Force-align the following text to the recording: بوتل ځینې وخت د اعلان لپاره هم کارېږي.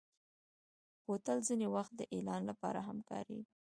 بوتل 1.05 1.39
ځینې 1.47 1.67
وخت 1.75 1.93
د 1.97 2.01
اعلان 2.15 2.41
لپاره 2.49 2.79
هم 2.87 2.97
کارېږي. 3.09 3.45